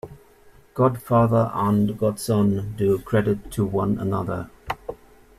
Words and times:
Godfather 0.73 1.51
and 1.53 1.95
godson 1.95 2.73
do 2.75 2.97
credit 2.97 3.51
to 3.51 3.67
one 3.67 3.99
another. 3.99 4.49